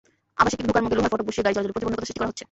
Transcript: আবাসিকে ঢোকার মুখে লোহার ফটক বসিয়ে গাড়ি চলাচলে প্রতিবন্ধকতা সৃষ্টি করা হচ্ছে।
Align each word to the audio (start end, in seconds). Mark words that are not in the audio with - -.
আবাসিকে 0.41 0.63
ঢোকার 0.69 0.83
মুখে 0.83 0.97
লোহার 0.97 1.11
ফটক 1.13 1.25
বসিয়ে 1.27 1.45
গাড়ি 1.45 1.55
চলাচলে 1.55 1.75
প্রতিবন্ধকতা 1.75 2.05
সৃষ্টি 2.07 2.19
করা 2.19 2.29
হচ্ছে। 2.29 2.39